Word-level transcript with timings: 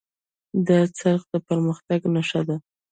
دا 0.67 0.79
څرخ 0.97 1.21
د 1.31 1.33
پرمختګ 1.47 1.99
نښه 2.13 2.41
ده. 2.47 2.55